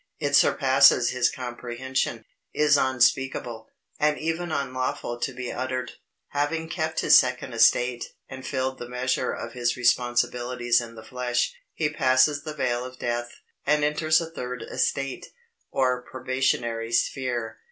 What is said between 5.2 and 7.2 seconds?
be uttered. Having kept his